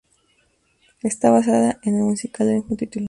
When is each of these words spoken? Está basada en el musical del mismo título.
Está 1.03 1.29
basada 1.29 1.79
en 1.83 1.97
el 1.97 2.01
musical 2.05 2.47
del 2.47 2.55
mismo 2.55 2.75
título. 2.75 2.99